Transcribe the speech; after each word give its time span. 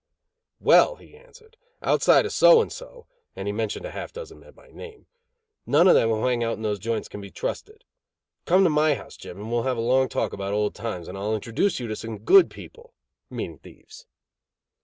"Well," 0.59 0.95
he 0.95 1.15
answered, 1.15 1.57
"outside 1.83 2.25
of 2.25 2.31
so 2.31 2.59
and 2.59 2.71
so 2.71 3.05
(and 3.35 3.47
he 3.47 3.51
mentioned 3.51 3.85
half 3.85 4.09
a 4.09 4.13
dozen 4.15 4.39
men 4.39 4.53
by 4.53 4.69
name) 4.71 5.05
none 5.67 5.87
of 5.87 5.93
them 5.93 6.09
who 6.09 6.25
hang 6.25 6.43
out 6.43 6.55
in 6.55 6.63
those 6.63 6.79
joints 6.79 7.07
can 7.07 7.21
be 7.21 7.29
trusted. 7.29 7.83
Come 8.47 8.63
to 8.63 8.71
my 8.71 8.95
house, 8.95 9.15
Jim, 9.15 9.37
and 9.37 9.51
we'll 9.51 9.61
have 9.61 9.77
a 9.77 9.81
long 9.81 10.09
talk 10.09 10.33
about 10.33 10.53
old 10.53 10.73
times, 10.73 11.07
and 11.07 11.15
I 11.15 11.21
will 11.21 11.35
introduce 11.35 11.79
you 11.79 11.87
to 11.87 11.95
some 11.95 12.17
good 12.17 12.49
people 12.49 12.95
(meaning 13.29 13.59
thieves)." 13.59 14.07